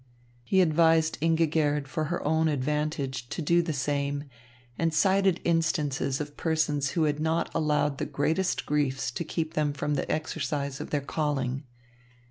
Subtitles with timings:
[0.43, 4.23] He advised Ingigerd for her own advantage to do the same,
[4.75, 9.73] and cited instances of persons who had not allowed the greatest griefs to keep them
[9.73, 11.65] from the exercise of their calling.